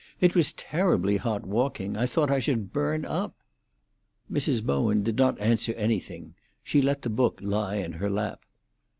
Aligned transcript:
"It 0.19 0.33
was 0.33 0.51
terribly 0.53 1.17
hot 1.17 1.45
walking. 1.45 1.95
I 1.95 2.07
thought 2.07 2.31
I 2.31 2.39
should 2.39 2.73
burn 2.73 3.05
up." 3.05 3.35
Mrs. 4.31 4.63
Bowen 4.63 5.03
did 5.03 5.15
not 5.17 5.39
answer 5.39 5.73
anything; 5.73 6.33
she 6.63 6.81
let 6.81 7.03
the 7.03 7.09
book 7.11 7.37
lie 7.39 7.75
in 7.75 7.91
her 7.91 8.09
lap. 8.09 8.43